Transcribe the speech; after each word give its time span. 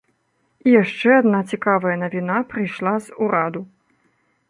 І 0.69 0.73
яшчэ 0.83 1.09
адна 1.21 1.39
цікавая 1.53 1.95
навіна 2.07 2.41
прыйшла 2.55 2.99
з 3.09 3.23
ураду. 3.27 3.61